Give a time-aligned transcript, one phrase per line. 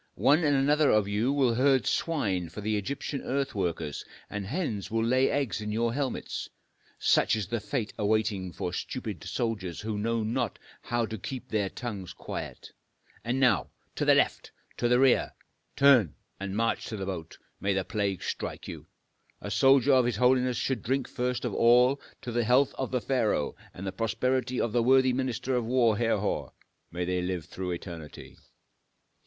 [0.17, 5.03] One and another of you will herd swine for Egyptian earth workers, and hens will
[5.05, 6.49] lay eggs in your helmets.
[6.97, 11.69] Such is the fate waiting for stupid soldiers who know not how to keep their
[11.69, 12.71] tongues quiet.
[13.23, 14.51] And now to the left!
[14.77, 15.33] to the rear!
[15.75, 16.15] turn!
[16.39, 18.87] and march to the boat, may the plague strike you!
[19.39, 23.01] A soldier of his holiness should drink first of all to the health of the
[23.01, 26.53] pharaoh and the prosperity of the worthy minister of war, Herhor,
[26.91, 28.35] may they live through eternity!"